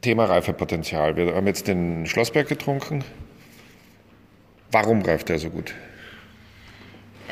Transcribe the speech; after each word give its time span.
Thema 0.00 0.24
Reifepotenzial. 0.24 1.16
Wir 1.16 1.34
haben 1.34 1.46
jetzt 1.46 1.68
den 1.68 2.06
Schlossberg 2.06 2.48
getrunken. 2.48 3.04
Warum 4.72 5.02
reift 5.02 5.28
er 5.30 5.38
so 5.38 5.50
gut? 5.50 5.74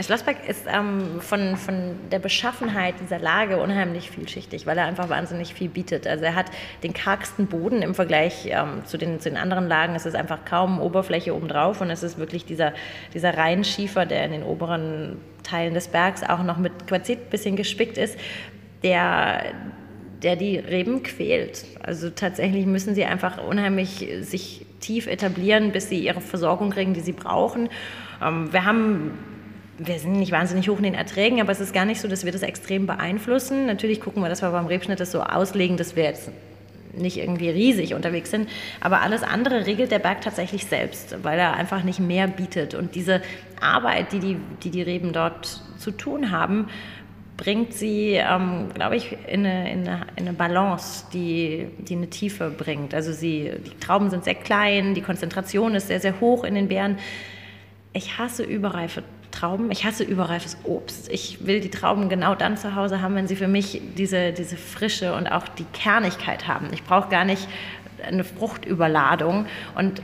Schlossberg 0.03 0.48
ist 0.48 0.64
ähm, 0.73 1.21
von, 1.21 1.57
von 1.57 1.96
der 2.12 2.21
Beschaffenheit 2.21 2.95
dieser 3.01 3.19
Lage 3.19 3.61
unheimlich 3.61 4.11
vielschichtig, 4.11 4.67
weil 4.67 4.79
er 4.79 4.85
einfach 4.85 5.09
wahnsinnig 5.09 5.54
viel 5.54 5.68
bietet. 5.68 6.07
Also 6.07 6.25
er 6.25 6.35
hat 6.35 6.46
den 6.82 6.93
kargsten 6.93 7.46
Boden 7.46 7.82
im 7.82 7.95
Vergleich 7.95 8.46
ähm, 8.46 8.85
zu, 8.85 8.96
den, 8.96 9.19
zu 9.19 9.29
den 9.29 9.39
anderen 9.39 9.66
Lagen. 9.66 9.96
Es 9.96 10.07
ist 10.07 10.14
einfach 10.14 10.45
kaum 10.45 10.80
Oberfläche 10.80 11.35
obendrauf 11.35 11.80
und 11.80 11.91
es 11.91 12.03
ist 12.03 12.19
wirklich 12.19 12.45
dieser, 12.45 12.75
dieser 13.12 13.37
Reinschiefer, 13.37 14.07
der 14.07 14.25
in 14.25 14.32
den 14.32 14.43
oberen 14.45 15.19
Teilen 15.43 15.75
des 15.75 15.89
Bergs 15.89 16.23
auch 16.23 16.43
noch 16.45 16.59
mit 16.59 16.87
Quarzit 16.87 17.19
ein 17.19 17.30
bisschen 17.30 17.57
gespickt 17.57 17.98
ist, 17.98 18.19
der 18.85 19.53
der 20.23 20.37
die 20.37 20.59
Reben 20.59 21.03
quält. 21.03 21.64
Also 21.82 22.11
tatsächlich 22.11 22.67
müssen 22.67 22.95
sie 22.95 23.04
einfach 23.04 23.43
unheimlich 23.43 24.07
sich 24.21 24.67
tief 24.81 25.07
etablieren, 25.07 25.72
bis 25.72 25.89
sie 25.89 25.99
ihre 25.99 26.21
Versorgung 26.21 26.71
kriegen, 26.71 26.94
die 26.94 27.00
sie 27.00 27.13
brauchen. 27.13 27.68
Ähm, 28.22 28.53
wir 28.53 28.64
haben 28.64 29.13
wir 29.79 29.99
sind 30.00 30.13
nicht 30.13 30.32
wahnsinnig 30.32 30.68
hoch 30.68 30.79
in 30.79 30.82
den 30.82 30.94
Erträgen, 30.94 31.41
aber 31.41 31.53
es 31.53 31.61
ist 31.61 31.72
gar 31.72 31.85
nicht 31.85 32.00
so, 32.00 32.08
dass 32.08 32.25
wir 32.25 32.33
das 32.33 32.42
extrem 32.42 32.86
beeinflussen. 32.86 33.67
Natürlich 33.67 34.00
gucken 34.00 34.22
wir, 34.22 34.28
dass 34.28 34.42
wir 34.42 34.50
beim 34.50 34.67
Rebschnitt 34.67 34.98
das 34.98 35.12
so 35.12 35.22
auslegen, 35.22 35.77
dass 35.77 35.94
wir 35.94 36.03
jetzt 36.03 36.33
nicht 36.94 37.16
irgendwie 37.16 37.48
riesig 37.48 37.94
unterwegs 37.94 38.30
sind. 38.30 38.48
Aber 38.80 39.03
alles 39.03 39.22
andere 39.22 39.66
regelt 39.66 39.92
der 39.92 40.00
Berg 40.00 40.20
tatsächlich 40.20 40.66
selbst, 40.66 41.22
weil 41.22 41.39
er 41.39 41.55
einfach 41.55 41.84
nicht 41.84 42.00
mehr 42.00 42.27
bietet. 42.27 42.75
Und 42.75 42.97
diese 42.97 43.22
Arbeit, 43.61 44.12
die 44.12 44.19
die, 44.19 44.36
die, 44.64 44.70
die 44.70 44.83
Reben 44.83 45.12
dort 45.12 45.62
zu 45.78 45.92
tun 45.92 46.33
haben, 46.33 46.69
bringt 47.39 47.73
sie, 47.73 48.15
ähm, 48.15 48.69
glaube 48.75 48.97
ich, 48.97 49.17
in 49.27 49.47
eine, 49.47 49.73
in, 49.73 49.89
eine, 49.89 50.06
in 50.17 50.28
eine, 50.28 50.33
Balance, 50.34 51.06
die, 51.15 51.69
die 51.78 51.95
eine 51.95 52.11
Tiefe 52.11 52.51
bringt. 52.51 52.92
Also 52.92 53.12
sie, 53.12 53.53
die 53.64 53.78
Trauben 53.78 54.11
sind 54.11 54.25
sehr 54.25 54.34
klein, 54.34 54.95
die 54.95 55.00
Konzentration 55.00 55.75
ist 55.75 55.86
sehr, 55.86 56.00
sehr 56.00 56.20
hoch 56.20 56.45
in 56.45 56.55
den 56.55 56.69
Beeren. 56.69 56.98
Ich 57.95 58.19
hasse 58.19 58.42
überreife 58.42 59.03
Trauben. 59.30 59.70
Ich 59.70 59.84
hasse 59.84 60.05
überreifes 60.05 60.56
Obst. 60.64 61.11
Ich 61.12 61.47
will 61.47 61.61
die 61.61 61.70
Trauben 61.70 62.08
genau 62.08 62.34
dann 62.34 62.56
zu 62.56 62.75
Hause 62.75 63.03
haben, 63.03 63.14
wenn 63.14 63.28
sie 63.28 63.36
für 63.36 63.47
mich 63.47 63.80
diese, 63.97 64.33
diese 64.33 64.56
Frische 64.56 65.14
und 65.14 65.28
auch 65.28 65.47
die 65.47 65.67
Kernigkeit 65.73 66.48
haben. 66.48 66.69
Ich 66.73 66.83
brauche 66.83 67.08
gar 67.08 67.25
nicht 67.25 67.47
eine 68.02 68.25
Fruchtüberladung. 68.25 69.47
Und 69.77 70.02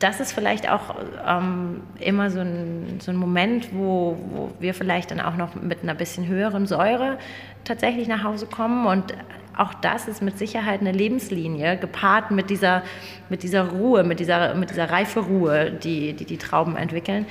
das 0.00 0.18
ist 0.18 0.32
vielleicht 0.32 0.68
auch 0.68 0.96
ähm, 1.26 1.82
immer 1.98 2.30
so 2.30 2.40
ein, 2.40 2.98
so 3.00 3.12
ein 3.12 3.16
Moment, 3.16 3.74
wo, 3.74 4.16
wo, 4.32 4.50
wir 4.58 4.72
vielleicht 4.74 5.10
dann 5.10 5.20
auch 5.20 5.36
noch 5.36 5.54
mit 5.54 5.82
einer 5.82 5.94
bisschen 5.94 6.26
höheren 6.26 6.66
Säure 6.66 7.18
tatsächlich 7.64 8.08
nach 8.08 8.24
Hause 8.24 8.46
kommen. 8.46 8.86
Und 8.86 9.14
auch 9.60 9.74
das 9.74 10.08
ist 10.08 10.22
mit 10.22 10.38
Sicherheit 10.38 10.80
eine 10.80 10.92
Lebenslinie, 10.92 11.76
gepaart 11.76 12.30
mit 12.30 12.48
dieser, 12.48 12.82
mit 13.28 13.42
dieser 13.42 13.68
Ruhe, 13.68 14.04
mit 14.04 14.18
dieser, 14.18 14.54
mit 14.54 14.70
dieser 14.70 14.90
reife 14.90 15.20
Ruhe, 15.20 15.70
die, 15.70 16.14
die 16.14 16.24
die 16.24 16.38
Trauben 16.38 16.76
entwickeln, 16.76 17.26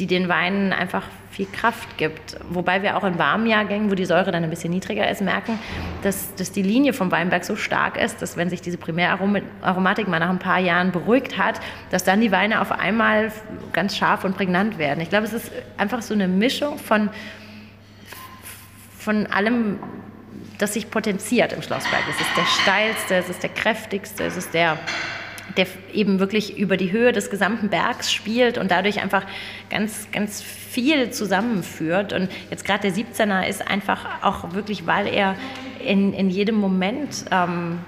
die 0.00 0.06
den 0.06 0.28
Weinen 0.28 0.72
einfach 0.72 1.04
viel 1.30 1.46
Kraft 1.46 1.96
gibt. 1.96 2.36
Wobei 2.48 2.82
wir 2.82 2.96
auch 2.96 3.04
in 3.04 3.18
warmen 3.18 3.46
Jahrgängen, 3.46 3.90
wo 3.90 3.94
die 3.94 4.04
Säure 4.04 4.32
dann 4.32 4.42
ein 4.42 4.50
bisschen 4.50 4.72
niedriger 4.72 5.08
ist, 5.08 5.20
merken, 5.20 5.58
dass, 6.02 6.34
dass 6.34 6.50
die 6.50 6.62
Linie 6.62 6.92
vom 6.92 7.12
Weinberg 7.12 7.44
so 7.44 7.54
stark 7.54 7.96
ist, 7.96 8.20
dass 8.20 8.36
wenn 8.36 8.50
sich 8.50 8.60
diese 8.60 8.76
Primäraromatik 8.76 10.08
mal 10.08 10.18
nach 10.18 10.30
ein 10.30 10.40
paar 10.40 10.58
Jahren 10.58 10.90
beruhigt 10.90 11.38
hat, 11.38 11.60
dass 11.90 12.02
dann 12.02 12.20
die 12.20 12.32
Weine 12.32 12.60
auf 12.60 12.72
einmal 12.72 13.30
ganz 13.72 13.96
scharf 13.96 14.24
und 14.24 14.36
prägnant 14.36 14.78
werden. 14.78 15.00
Ich 15.00 15.10
glaube, 15.10 15.26
es 15.26 15.32
ist 15.32 15.52
einfach 15.76 16.02
so 16.02 16.14
eine 16.14 16.26
Mischung 16.26 16.78
von, 16.78 17.10
von 18.98 19.26
allem, 19.28 19.78
das 20.60 20.74
sich 20.74 20.90
potenziert 20.90 21.52
im 21.52 21.62
Schlossberg. 21.62 22.02
Es 22.08 22.20
ist 22.20 22.36
der 22.36 22.46
steilste, 22.62 23.14
es 23.16 23.28
ist 23.28 23.42
der 23.42 23.50
kräftigste, 23.50 24.24
es 24.24 24.36
ist 24.36 24.54
der 24.54 24.78
der 25.56 25.66
eben 25.92 26.20
wirklich 26.20 26.58
über 26.58 26.76
die 26.76 26.92
Höhe 26.92 27.12
des 27.12 27.30
gesamten 27.30 27.70
Bergs 27.70 28.12
spielt 28.12 28.58
und 28.58 28.70
dadurch 28.70 29.02
einfach 29.02 29.24
ganz, 29.68 30.08
ganz 30.12 30.42
viel 30.42 31.10
zusammenführt. 31.10 32.12
Und 32.12 32.30
jetzt 32.50 32.64
gerade 32.64 32.90
der 32.90 32.92
17er 32.92 33.46
ist 33.46 33.66
einfach 33.66 34.22
auch 34.22 34.54
wirklich, 34.54 34.86
weil 34.86 35.06
er 35.06 35.34
in, 35.84 36.12
in 36.12 36.30
jedem 36.30 36.56
Moment 36.56 37.24
ähm, 37.30 37.80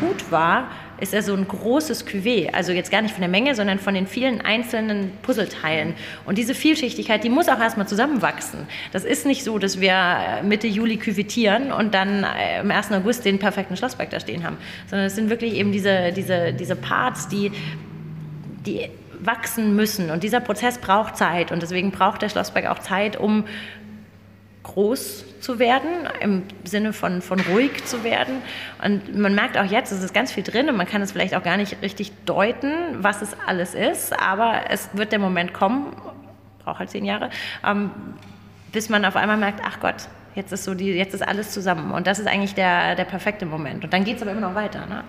gut 0.00 0.30
war, 0.30 0.68
ist 1.00 1.14
er 1.14 1.22
so 1.22 1.34
ein 1.34 1.46
großes 1.46 2.06
Cuvée. 2.06 2.52
Also 2.52 2.72
jetzt 2.72 2.90
gar 2.90 3.02
nicht 3.02 3.12
von 3.12 3.20
der 3.20 3.30
Menge, 3.30 3.54
sondern 3.54 3.78
von 3.78 3.94
den 3.94 4.06
vielen 4.06 4.40
einzelnen 4.40 5.12
Puzzleteilen. 5.22 5.94
Und 6.26 6.38
diese 6.38 6.54
Vielschichtigkeit, 6.54 7.24
die 7.24 7.30
muss 7.30 7.48
auch 7.48 7.58
erstmal 7.58 7.88
zusammenwachsen. 7.88 8.66
Das 8.92 9.04
ist 9.04 9.26
nicht 9.26 9.44
so, 9.44 9.58
dass 9.58 9.80
wir 9.80 10.40
Mitte 10.42 10.66
Juli 10.66 10.96
küvetieren 10.98 11.72
und 11.72 11.94
dann 11.94 12.24
äh, 12.24 12.58
am 12.60 12.70
1. 12.70 12.92
August 12.92 13.24
den 13.24 13.38
perfekten 13.38 13.76
Schlossberg 13.76 14.10
da 14.10 14.20
stehen 14.20 14.44
haben. 14.44 14.58
Sondern 14.88 15.06
es 15.06 15.14
sind 15.14 15.30
wirklich 15.30 15.54
eben 15.54 15.72
diese, 15.72 16.12
diese, 16.12 16.52
diese 16.52 16.76
Parts, 16.76 17.28
die, 17.28 17.52
die 18.66 18.90
wachsen 19.20 19.76
müssen. 19.76 20.10
Und 20.10 20.22
dieser 20.22 20.40
Prozess 20.40 20.78
braucht 20.78 21.16
Zeit. 21.16 21.52
Und 21.52 21.62
deswegen 21.62 21.90
braucht 21.90 22.22
der 22.22 22.28
Schlossberg 22.28 22.66
auch 22.66 22.78
Zeit, 22.78 23.18
um 23.18 23.44
groß 24.62 25.24
zu 25.40 25.58
werden, 25.58 25.88
im 26.20 26.42
Sinne 26.64 26.92
von, 26.92 27.22
von 27.22 27.40
ruhig 27.40 27.84
zu 27.84 28.04
werden. 28.04 28.42
Und 28.84 29.16
man 29.16 29.34
merkt 29.34 29.56
auch 29.56 29.64
jetzt, 29.64 29.90
es 29.90 30.02
ist 30.02 30.12
ganz 30.12 30.32
viel 30.32 30.42
drin 30.42 30.68
und 30.68 30.76
man 30.76 30.86
kann 30.86 31.00
es 31.02 31.12
vielleicht 31.12 31.34
auch 31.34 31.42
gar 31.42 31.56
nicht 31.56 31.80
richtig 31.82 32.12
deuten, 32.26 32.72
was 32.98 33.22
es 33.22 33.36
alles 33.46 33.74
ist, 33.74 34.12
aber 34.20 34.64
es 34.68 34.90
wird 34.92 35.12
der 35.12 35.18
Moment 35.18 35.54
kommen, 35.54 35.96
braucht 36.62 36.78
halt 36.78 36.90
zehn 36.90 37.04
Jahre, 37.04 37.30
ähm, 37.66 37.90
bis 38.72 38.88
man 38.88 39.04
auf 39.04 39.16
einmal 39.16 39.38
merkt, 39.38 39.60
ach 39.64 39.80
Gott, 39.80 40.08
jetzt 40.34 40.52
ist 40.52 40.64
so 40.64 40.74
die, 40.74 40.92
jetzt 40.92 41.14
ist 41.14 41.26
alles 41.26 41.50
zusammen. 41.50 41.92
Und 41.92 42.06
das 42.06 42.18
ist 42.18 42.26
eigentlich 42.26 42.54
der, 42.54 42.94
der 42.94 43.04
perfekte 43.04 43.46
Moment. 43.46 43.84
Und 43.84 43.92
dann 43.92 44.04
geht 44.04 44.16
es 44.16 44.22
aber 44.22 44.32
immer 44.32 44.42
noch 44.42 44.54
weiter. 44.54 44.86
Ne? 44.86 45.04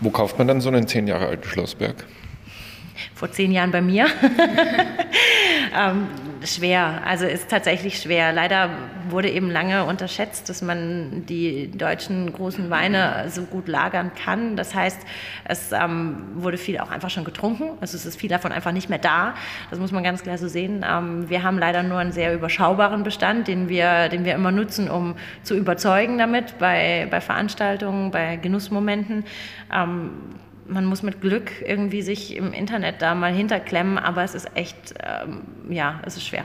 Wo 0.00 0.10
kauft 0.10 0.38
man 0.38 0.48
dann 0.48 0.60
so 0.60 0.68
einen 0.68 0.88
zehn 0.88 1.06
Jahre 1.06 1.26
alten 1.26 1.44
Schlossberg? 1.48 2.04
Vor 3.14 3.30
zehn 3.30 3.52
Jahren 3.52 3.70
bei 3.70 3.80
mir. 3.80 4.06
ähm, 5.74 6.08
schwer, 6.44 7.02
also 7.04 7.26
ist 7.26 7.48
tatsächlich 7.48 8.00
schwer. 8.00 8.32
Leider 8.32 8.70
wurde 9.08 9.30
eben 9.30 9.50
lange 9.50 9.84
unterschätzt, 9.84 10.48
dass 10.48 10.62
man 10.62 11.24
die 11.26 11.70
deutschen 11.70 12.32
großen 12.32 12.70
Weine 12.70 13.26
so 13.28 13.42
gut 13.42 13.68
lagern 13.68 14.12
kann. 14.14 14.56
Das 14.56 14.74
heißt, 14.74 15.00
es 15.44 15.72
ähm, 15.72 16.16
wurde 16.34 16.58
viel 16.58 16.78
auch 16.78 16.90
einfach 16.90 17.10
schon 17.10 17.24
getrunken. 17.24 17.70
Also 17.80 17.96
es 17.96 18.06
ist 18.06 18.18
viel 18.18 18.30
davon 18.30 18.52
einfach 18.52 18.72
nicht 18.72 18.88
mehr 18.88 18.98
da. 18.98 19.34
Das 19.70 19.78
muss 19.78 19.92
man 19.92 20.02
ganz 20.02 20.22
klar 20.22 20.38
so 20.38 20.48
sehen. 20.48 20.84
Ähm, 20.88 21.28
wir 21.28 21.42
haben 21.42 21.58
leider 21.58 21.82
nur 21.82 21.98
einen 21.98 22.12
sehr 22.12 22.34
überschaubaren 22.34 23.02
Bestand, 23.02 23.48
den 23.48 23.68
wir, 23.68 24.08
den 24.08 24.24
wir 24.24 24.34
immer 24.34 24.50
nutzen, 24.50 24.90
um 24.90 25.14
zu 25.42 25.56
überzeugen 25.56 26.18
damit 26.18 26.58
bei, 26.58 27.06
bei 27.10 27.20
Veranstaltungen, 27.20 28.10
bei 28.10 28.36
Genussmomenten. 28.36 29.24
Man 30.72 30.86
muss 30.86 31.02
mit 31.02 31.20
Glück 31.20 31.50
irgendwie 31.66 32.02
sich 32.02 32.34
im 32.34 32.52
Internet 32.52 33.02
da 33.02 33.14
mal 33.14 33.32
hinterklemmen, 33.32 33.98
aber 33.98 34.22
es 34.22 34.34
ist 34.34 34.56
echt, 34.56 34.94
ähm, 35.02 35.42
ja, 35.68 36.00
es 36.06 36.16
ist 36.16 36.26
schwer. 36.26 36.44